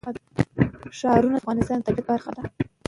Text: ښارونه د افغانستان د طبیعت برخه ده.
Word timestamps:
ښارونه 0.99 1.37
د 1.37 1.39
افغانستان 1.41 1.77
د 1.79 1.83
طبیعت 1.85 2.07
برخه 2.09 2.31
ده. 2.37 2.41